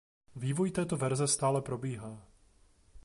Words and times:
Vývoj 0.35 0.71
této 0.71 0.97
verze 0.97 1.27
stále 1.27 1.61
probíhá. 1.61 2.27